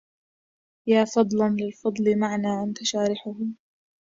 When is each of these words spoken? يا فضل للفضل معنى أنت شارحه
يا 0.87 1.05
فضل 1.05 1.37
للفضل 1.57 2.19
معنى 2.19 2.63
أنت 2.63 2.83
شارحه 2.83 3.35